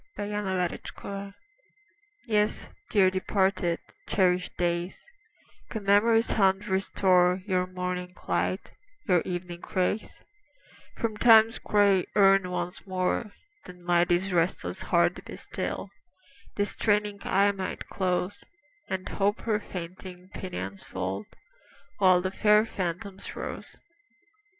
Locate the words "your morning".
7.45-8.15